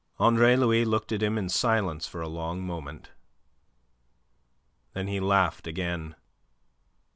Andre 0.17 0.55
Louis 0.55 0.83
looked 0.83 1.11
at 1.11 1.21
him 1.21 1.37
in 1.37 1.47
silence 1.47 2.07
for 2.07 2.21
a 2.23 2.27
long 2.27 2.65
moment. 2.65 3.11
Then 4.93 5.05
he 5.07 5.19
laughed 5.19 5.67
again. 5.67 6.15